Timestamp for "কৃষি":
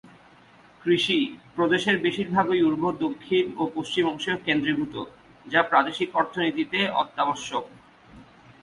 0.81-1.17